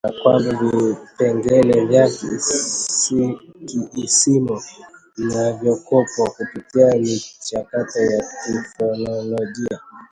na 0.05 0.11
kwamba 0.23 0.51
vipengele 0.51 1.85
vya 1.85 2.09
kiisimu 3.65 4.61
vinavyokopwa 5.17 6.29
hupitia 6.37 6.87
michakato 6.93 7.99
ya 8.01 8.21
kifonolojia 8.45 9.79